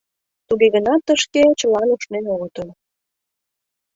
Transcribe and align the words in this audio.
Туге 0.47 0.67
гынат 0.75 1.01
тышке 1.07 1.43
чылан 1.59 1.89
ушнен 1.95 2.25
огытыл. 2.33 2.67